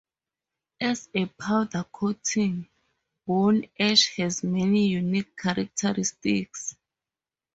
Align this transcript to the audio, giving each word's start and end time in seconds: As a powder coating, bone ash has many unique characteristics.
As 0.79 1.09
a 1.13 1.27
powder 1.27 1.83
coating, 1.91 2.67
bone 3.27 3.67
ash 3.79 4.15
has 4.15 4.43
many 4.43 4.87
unique 4.87 5.37
characteristics. 5.37 6.75